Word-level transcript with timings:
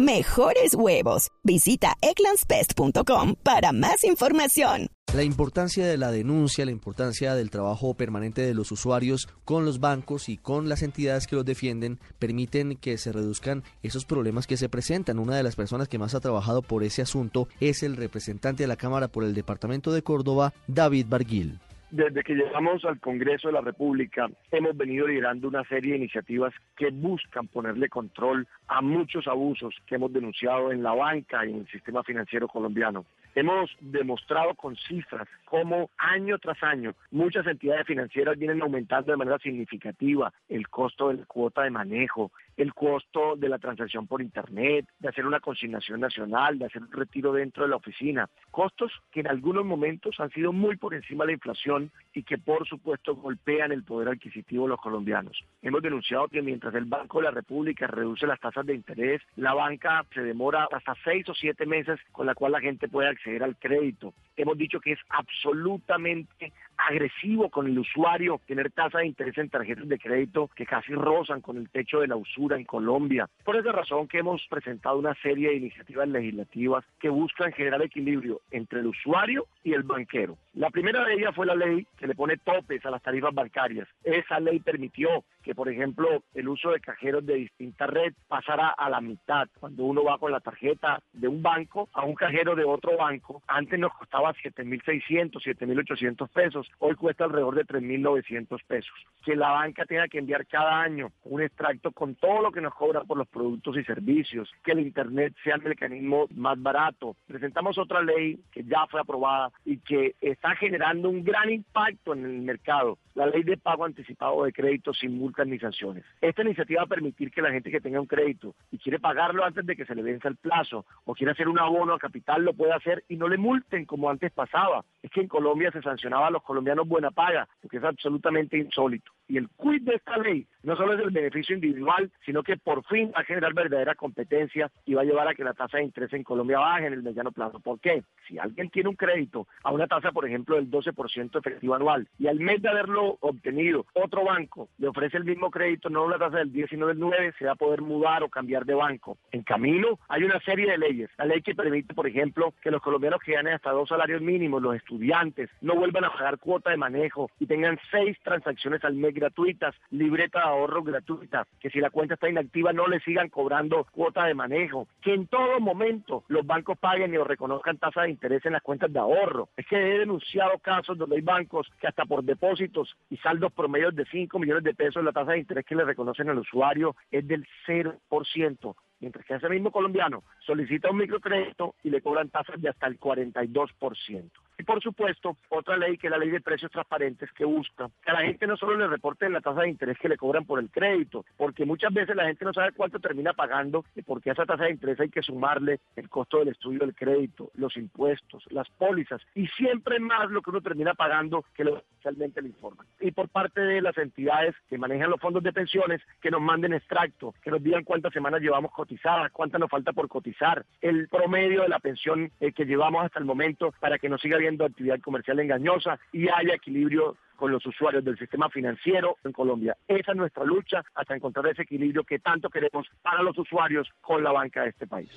Mejores 0.00 0.72
huevos. 0.74 1.28
Visita 1.44 1.92
egglandsbest.com 2.00 3.34
para 3.42 3.70
más 3.72 4.02
información. 4.04 4.86
La 5.14 5.24
importancia 5.24 5.86
de 5.86 5.98
la 5.98 6.10
denuncia, 6.10 6.64
la 6.64 6.70
importancia 6.70 7.34
del 7.34 7.50
trabajo 7.50 7.92
permanente 7.92 8.40
de 8.40 8.54
los 8.54 8.72
usuarios 8.72 9.28
con 9.44 9.66
los 9.66 9.78
bancos 9.78 10.30
y 10.30 10.38
con 10.38 10.70
las 10.70 10.82
entidades 10.82 11.26
que 11.26 11.36
los 11.36 11.44
defienden 11.44 12.00
permiten 12.18 12.76
que 12.76 12.96
se 12.96 13.12
reduzcan 13.12 13.62
esos 13.82 14.06
problemas 14.06 14.46
que 14.46 14.56
se 14.56 14.70
presentan. 14.70 15.18
Una 15.18 15.36
de 15.36 15.42
las 15.42 15.54
personas 15.54 15.86
que 15.86 15.98
más 15.98 16.14
ha 16.14 16.20
trabajado 16.20 16.62
por 16.62 16.82
ese 16.82 17.02
asunto 17.02 17.48
es 17.60 17.82
el 17.82 17.98
representante 17.98 18.62
de 18.62 18.68
la 18.68 18.76
Cámara 18.76 19.08
por 19.08 19.24
el 19.24 19.34
Departamento 19.34 19.92
de 19.92 20.02
Córdoba, 20.02 20.54
David 20.66 21.08
Barguil. 21.10 21.60
Desde 21.90 22.22
que 22.22 22.34
llegamos 22.34 22.84
al 22.84 23.00
Congreso 23.00 23.48
de 23.48 23.54
la 23.54 23.62
República, 23.62 24.28
hemos 24.52 24.76
venido 24.76 25.08
liderando 25.08 25.48
una 25.48 25.64
serie 25.64 25.92
de 25.92 25.98
iniciativas 25.98 26.54
que 26.76 26.90
buscan 26.90 27.48
ponerle 27.48 27.88
control 27.88 28.46
a 28.68 28.80
muchos 28.80 29.26
abusos 29.26 29.74
que 29.86 29.96
hemos 29.96 30.12
denunciado 30.12 30.70
en 30.70 30.84
la 30.84 30.94
banca 30.94 31.44
y 31.44 31.50
en 31.50 31.58
el 31.58 31.68
sistema 31.68 32.04
financiero 32.04 32.46
colombiano. 32.46 33.06
Hemos 33.34 33.70
demostrado 33.80 34.54
con 34.54 34.76
cifras 34.76 35.28
cómo 35.44 35.90
año 35.98 36.38
tras 36.38 36.60
año 36.62 36.94
muchas 37.12 37.46
entidades 37.46 37.86
financieras 37.86 38.36
vienen 38.36 38.60
aumentando 38.60 39.12
de 39.12 39.16
manera 39.16 39.38
significativa 39.38 40.32
el 40.48 40.68
costo 40.68 41.08
de 41.08 41.18
la 41.18 41.24
cuota 41.26 41.62
de 41.62 41.70
manejo, 41.70 42.32
el 42.56 42.74
costo 42.74 43.36
de 43.36 43.48
la 43.48 43.58
transacción 43.58 44.06
por 44.06 44.20
Internet, 44.20 44.86
de 44.98 45.08
hacer 45.08 45.26
una 45.26 45.40
consignación 45.40 46.00
nacional, 46.00 46.58
de 46.58 46.66
hacer 46.66 46.82
un 46.82 46.92
retiro 46.92 47.32
dentro 47.32 47.62
de 47.62 47.70
la 47.70 47.76
oficina. 47.76 48.28
Costos 48.50 48.92
que 49.12 49.20
en 49.20 49.28
algunos 49.28 49.64
momentos 49.64 50.18
han 50.18 50.30
sido 50.30 50.52
muy 50.52 50.76
por 50.76 50.94
encima 50.94 51.24
de 51.24 51.28
la 51.28 51.34
inflación 51.34 51.90
y 52.12 52.24
que 52.24 52.36
por 52.36 52.66
supuesto 52.66 53.14
golpean 53.14 53.70
el 53.70 53.84
poder 53.84 54.08
adquisitivo 54.08 54.64
de 54.64 54.70
los 54.70 54.80
colombianos. 54.80 55.44
Hemos 55.62 55.82
denunciado 55.82 56.28
que 56.28 56.42
mientras 56.42 56.74
el 56.74 56.84
Banco 56.84 57.18
de 57.18 57.24
la 57.24 57.30
República 57.30 57.86
reduce 57.86 58.26
las 58.26 58.40
tasas 58.40 58.66
de 58.66 58.74
interés, 58.74 59.22
la 59.36 59.54
banca 59.54 60.04
se 60.12 60.22
demora 60.22 60.68
hasta 60.70 60.94
seis 61.04 61.28
o 61.28 61.34
siete 61.34 61.64
meses 61.64 61.98
con 62.10 62.26
la 62.26 62.34
cual 62.34 62.52
la 62.52 62.60
gente 62.60 62.88
puede 62.88 63.08
acceder 63.08 63.19
al 63.42 63.56
crédito. 63.56 64.14
Hemos 64.36 64.56
dicho 64.56 64.80
que 64.80 64.92
es 64.92 64.98
absolutamente 65.08 66.52
agresivo 66.88 67.50
con 67.50 67.66
el 67.66 67.78
usuario 67.78 68.40
tener 68.46 68.70
tasas 68.70 69.02
de 69.02 69.06
interés 69.06 69.36
en 69.38 69.48
tarjetas 69.48 69.88
de 69.88 69.98
crédito 69.98 70.48
que 70.54 70.66
casi 70.66 70.92
rozan 70.94 71.40
con 71.40 71.56
el 71.56 71.68
techo 71.70 72.00
de 72.00 72.08
la 72.08 72.16
usura 72.16 72.56
en 72.56 72.64
Colombia. 72.64 73.28
Por 73.44 73.56
esa 73.56 73.72
razón 73.72 74.08
que 74.08 74.18
hemos 74.18 74.46
presentado 74.48 74.98
una 74.98 75.14
serie 75.16 75.50
de 75.50 75.56
iniciativas 75.56 76.08
legislativas 76.08 76.84
que 76.98 77.08
buscan 77.08 77.52
generar 77.52 77.82
equilibrio 77.82 78.40
entre 78.50 78.80
el 78.80 78.86
usuario 78.86 79.46
y 79.64 79.72
el 79.72 79.82
banquero. 79.82 80.36
La 80.54 80.70
primera 80.70 81.04
de 81.04 81.14
ellas 81.14 81.34
fue 81.34 81.46
la 81.46 81.54
ley 81.54 81.86
que 81.98 82.06
le 82.06 82.14
pone 82.14 82.36
topes 82.38 82.84
a 82.84 82.90
las 82.90 83.02
tarifas 83.02 83.34
bancarias. 83.34 83.88
Esa 84.02 84.40
ley 84.40 84.60
permitió 84.60 85.24
que, 85.42 85.54
por 85.54 85.68
ejemplo, 85.68 86.22
el 86.34 86.48
uso 86.48 86.70
de 86.70 86.80
cajeros 86.80 87.24
de 87.24 87.34
distinta 87.34 87.86
red 87.86 88.12
pasara 88.28 88.68
a 88.70 88.90
la 88.90 89.00
mitad. 89.00 89.48
Cuando 89.58 89.84
uno 89.84 90.04
va 90.04 90.18
con 90.18 90.32
la 90.32 90.40
tarjeta 90.40 91.00
de 91.12 91.28
un 91.28 91.42
banco 91.42 91.88
a 91.92 92.04
un 92.04 92.14
cajero 92.14 92.54
de 92.54 92.64
otro 92.64 92.96
banco, 92.96 93.42
antes 93.46 93.78
nos 93.78 93.92
costaba 93.94 94.34
7.600, 94.34 95.32
7.800 95.32 96.28
pesos, 96.28 96.69
hoy 96.78 96.94
cuesta 96.94 97.24
alrededor 97.24 97.54
de 97.54 97.66
3.900 97.66 98.58
pesos. 98.66 98.94
Que 99.24 99.36
la 99.36 99.50
banca 99.50 99.84
tenga 99.84 100.08
que 100.08 100.18
enviar 100.18 100.46
cada 100.46 100.80
año 100.80 101.10
un 101.24 101.42
extracto 101.42 101.92
con 101.92 102.14
todo 102.14 102.40
lo 102.40 102.52
que 102.52 102.60
nos 102.60 102.74
cobra 102.74 103.04
por 103.04 103.18
los 103.18 103.28
productos 103.28 103.76
y 103.76 103.84
servicios, 103.84 104.50
que 104.64 104.72
el 104.72 104.80
Internet 104.80 105.34
sea 105.44 105.56
el 105.56 105.62
mecanismo 105.62 106.26
más 106.34 106.60
barato. 106.60 107.16
Presentamos 107.26 107.76
otra 107.76 108.02
ley 108.02 108.40
que 108.50 108.64
ya 108.64 108.86
fue 108.90 109.00
aprobada 109.00 109.50
y 109.64 109.78
que 109.78 110.14
está 110.20 110.56
generando 110.56 111.10
un 111.10 111.22
gran 111.22 111.50
impacto 111.50 112.14
en 112.14 112.24
el 112.24 112.40
mercado, 112.42 112.98
la 113.14 113.26
ley 113.26 113.42
de 113.42 113.56
pago 113.56 113.84
anticipado 113.84 114.44
de 114.44 114.52
crédito 114.52 114.94
sin 114.94 115.18
multas 115.18 115.46
ni 115.46 115.58
sanciones. 115.58 116.04
Esta 116.20 116.42
iniciativa 116.42 116.80
va 116.80 116.84
a 116.84 116.88
permitir 116.88 117.30
que 117.30 117.42
la 117.42 117.50
gente 117.50 117.70
que 117.70 117.80
tenga 117.80 118.00
un 118.00 118.06
crédito 118.06 118.54
y 118.70 118.78
quiere 118.78 118.98
pagarlo 118.98 119.44
antes 119.44 119.66
de 119.66 119.76
que 119.76 119.84
se 119.84 119.94
le 119.94 120.02
venza 120.02 120.28
el 120.28 120.36
plazo 120.36 120.86
o 121.04 121.14
quiere 121.14 121.32
hacer 121.32 121.48
un 121.48 121.58
abono 121.58 121.94
a 121.94 121.98
capital 121.98 122.44
lo 122.44 122.54
pueda 122.54 122.76
hacer 122.76 123.04
y 123.08 123.16
no 123.16 123.28
le 123.28 123.36
multen 123.36 123.84
como 123.84 124.10
antes 124.10 124.32
pasaba. 124.32 124.84
Es 125.02 125.10
que 125.10 125.20
en 125.20 125.28
Colombia 125.28 125.70
se 125.72 125.82
sancionaba 125.82 126.28
a 126.28 126.30
los 126.30 126.42
colombianos 126.42 126.59
buena 126.84 127.10
paga, 127.10 127.48
porque 127.60 127.78
es 127.78 127.84
absolutamente 127.84 128.58
insólito. 128.58 129.12
Y 129.28 129.36
el 129.36 129.48
quid 129.50 129.82
de 129.82 129.94
esta 129.94 130.18
ley 130.18 130.44
no 130.64 130.76
solo 130.76 130.94
es 130.94 131.00
el 131.00 131.10
beneficio 131.10 131.54
individual, 131.54 132.10
sino 132.26 132.42
que 132.42 132.56
por 132.56 132.84
fin 132.86 133.12
va 133.14 133.20
a 133.20 133.24
generar 133.24 133.54
verdadera 133.54 133.94
competencia 133.94 134.70
y 134.84 134.94
va 134.94 135.02
a 135.02 135.04
llevar 135.04 135.28
a 135.28 135.34
que 135.34 135.44
la 135.44 135.54
tasa 135.54 135.78
de 135.78 135.84
interés 135.84 136.12
en 136.12 136.24
Colombia 136.24 136.58
baje 136.58 136.86
en 136.86 136.94
el 136.94 137.02
mediano 137.04 137.30
plazo. 137.30 137.60
¿Por 137.60 137.78
qué? 137.78 138.02
Si 138.26 138.38
alguien 138.38 138.70
tiene 138.70 138.88
un 138.88 138.96
crédito 138.96 139.46
a 139.62 139.72
una 139.72 139.86
tasa, 139.86 140.10
por 140.10 140.26
ejemplo, 140.26 140.56
del 140.56 140.68
12% 140.68 141.38
efectivo 141.38 141.74
anual 141.74 142.08
y 142.18 142.26
al 142.26 142.40
mes 142.40 142.60
de 142.60 142.70
haberlo 142.70 143.18
obtenido, 143.20 143.86
otro 143.94 144.24
banco 144.24 144.68
le 144.78 144.88
ofrece 144.88 145.16
el 145.16 145.24
mismo 145.24 145.50
crédito, 145.50 145.88
no 145.90 146.04
una 146.04 146.18
tasa 146.18 146.38
del 146.38 146.52
10, 146.52 146.70
sino 146.70 146.88
del 146.88 146.98
9, 146.98 147.34
se 147.38 147.44
va 147.44 147.52
a 147.52 147.56
poder 147.56 147.82
mudar 147.82 148.24
o 148.24 148.28
cambiar 148.28 148.64
de 148.64 148.74
banco. 148.74 149.16
En 149.30 149.42
camino 149.42 150.00
hay 150.08 150.24
una 150.24 150.40
serie 150.40 150.70
de 150.70 150.78
leyes. 150.78 151.10
La 151.18 151.24
ley 151.24 151.40
que 151.40 151.54
permite, 151.54 151.94
por 151.94 152.08
ejemplo, 152.08 152.52
que 152.62 152.72
los 152.72 152.82
colombianos 152.82 153.20
que 153.20 153.32
ganen 153.32 153.54
hasta 153.54 153.70
dos 153.70 153.88
salarios 153.88 154.20
mínimos, 154.20 154.60
los 154.60 154.74
estudiantes, 154.74 155.50
no 155.60 155.76
vuelvan 155.76 156.04
a 156.04 156.12
pagar 156.12 156.38
cuota 156.50 156.70
de 156.70 156.76
manejo 156.76 157.30
y 157.38 157.46
tengan 157.46 157.78
seis 157.92 158.18
transacciones 158.24 158.82
al 158.84 158.94
mes 158.94 159.14
gratuitas, 159.14 159.72
libreta 159.90 160.40
de 160.40 160.46
ahorro 160.46 160.82
gratuita, 160.82 161.46
que 161.60 161.70
si 161.70 161.78
la 161.78 161.90
cuenta 161.90 162.14
está 162.14 162.28
inactiva 162.28 162.72
no 162.72 162.88
le 162.88 162.98
sigan 162.98 163.28
cobrando 163.28 163.86
cuota 163.92 164.24
de 164.24 164.34
manejo, 164.34 164.88
que 165.00 165.14
en 165.14 165.28
todo 165.28 165.60
momento 165.60 166.24
los 166.26 166.44
bancos 166.44 166.76
paguen 166.76 167.14
y 167.14 167.18
o 167.18 167.22
reconozcan 167.22 167.78
tasa 167.78 168.02
de 168.02 168.10
interés 168.10 168.44
en 168.46 168.54
las 168.54 168.62
cuentas 168.62 168.92
de 168.92 168.98
ahorro. 168.98 169.48
Es 169.56 169.64
que 169.68 169.76
he 169.76 169.98
denunciado 170.00 170.58
casos 170.58 170.98
donde 170.98 171.14
hay 171.14 171.22
bancos 171.22 171.70
que 171.80 171.86
hasta 171.86 172.04
por 172.04 172.24
depósitos 172.24 172.96
y 173.10 173.16
saldos 173.18 173.52
promedios 173.52 173.94
de 173.94 174.04
5 174.06 174.36
millones 174.40 174.64
de 174.64 174.74
pesos 174.74 175.04
la 175.04 175.12
tasa 175.12 175.30
de 175.30 175.38
interés 175.38 175.64
que 175.64 175.76
le 175.76 175.84
reconocen 175.84 176.30
al 176.30 176.38
usuario 176.40 176.96
es 177.12 177.28
del 177.28 177.46
0% 177.68 178.74
mientras 179.00 179.24
que 179.24 179.34
ese 179.34 179.48
mismo 179.48 179.70
colombiano 179.70 180.22
solicita 180.46 180.90
un 180.90 180.98
microcrédito 180.98 181.74
y 181.82 181.90
le 181.90 182.02
cobran 182.02 182.28
tasas 182.28 182.60
de 182.60 182.68
hasta 182.68 182.86
el 182.86 183.00
42%. 183.00 184.30
Y 184.60 184.62
por 184.62 184.82
supuesto, 184.82 185.38
otra 185.48 185.78
ley 185.78 185.96
que 185.96 186.08
es 186.08 186.10
la 186.10 186.18
ley 186.18 186.28
de 186.28 186.42
precios 186.42 186.70
transparentes 186.70 187.32
que 187.32 187.46
busca 187.46 187.88
que 188.04 188.10
a 188.10 188.12
la 188.12 188.26
gente 188.26 188.46
no 188.46 188.58
solo 188.58 188.76
le 188.76 188.88
reporte 188.88 189.26
la 189.30 189.40
tasa 189.40 189.62
de 189.62 189.70
interés 189.70 189.96
que 189.96 190.06
le 190.06 190.18
cobran 190.18 190.44
por 190.44 190.60
el 190.60 190.70
crédito, 190.70 191.24
porque 191.38 191.64
muchas 191.64 191.94
veces 191.94 192.14
la 192.14 192.26
gente 192.26 192.44
no 192.44 192.52
sabe 192.52 192.72
cuánto 192.72 193.00
termina 193.00 193.32
pagando 193.32 193.86
y 193.96 194.02
porque 194.02 194.28
a 194.28 194.32
esa 194.34 194.44
tasa 194.44 194.64
de 194.64 194.72
interés 194.72 195.00
hay 195.00 195.08
que 195.08 195.22
sumarle 195.22 195.80
el 195.96 196.10
costo 196.10 196.40
del 196.40 196.48
estudio 196.48 196.80
del 196.80 196.94
crédito, 196.94 197.50
los 197.54 197.74
impuestos, 197.78 198.44
las 198.50 198.68
pólizas 198.68 199.22
y 199.34 199.46
siempre 199.46 199.98
más 199.98 200.30
lo 200.30 200.42
que 200.42 200.50
uno 200.50 200.60
termina 200.60 200.92
pagando 200.92 201.42
que 201.54 201.64
lo 201.64 201.78
oficialmente 201.78 202.42
le 202.42 202.48
informan. 202.48 202.86
Y 203.00 203.12
por 203.12 203.30
parte 203.30 203.62
de 203.62 203.80
las 203.80 203.96
entidades 203.96 204.54
que 204.68 204.76
manejan 204.76 205.08
los 205.08 205.20
fondos 205.22 205.42
de 205.42 205.54
pensiones, 205.54 206.02
que 206.20 206.30
nos 206.30 206.42
manden 206.42 206.74
extracto, 206.74 207.34
que 207.42 207.50
nos 207.50 207.62
digan 207.62 207.84
cuántas 207.84 208.12
semanas 208.12 208.42
llevamos 208.42 208.72
cotizadas, 208.72 209.32
cuántas 209.32 209.58
nos 209.58 209.70
falta 209.70 209.94
por 209.94 210.08
cotizar, 210.08 210.66
el 210.82 211.08
promedio 211.08 211.62
de 211.62 211.68
la 211.70 211.78
pensión 211.78 212.30
eh, 212.40 212.52
que 212.52 212.66
llevamos 212.66 213.06
hasta 213.06 213.18
el 213.18 213.24
momento 213.24 213.72
para 213.80 213.98
que 213.98 214.10
nos 214.10 214.20
siga 214.20 214.36
bien 214.36 214.49
actividad 214.58 215.00
comercial 215.00 215.40
engañosa 215.40 215.98
y 216.12 216.28
haya 216.28 216.54
equilibrio 216.54 217.16
con 217.36 217.50
los 217.50 217.64
usuarios 217.64 218.04
del 218.04 218.18
sistema 218.18 218.50
financiero 218.50 219.16
en 219.24 219.32
Colombia. 219.32 219.76
Esa 219.88 220.12
es 220.12 220.16
nuestra 220.16 220.44
lucha 220.44 220.84
hasta 220.94 221.16
encontrar 221.16 221.46
ese 221.46 221.62
equilibrio 221.62 222.04
que 222.04 222.18
tanto 222.18 222.50
queremos 222.50 222.86
para 223.02 223.22
los 223.22 223.36
usuarios 223.38 223.88
con 224.00 224.22
la 224.22 224.30
banca 224.30 224.62
de 224.62 224.68
este 224.68 224.86
país. 224.86 225.10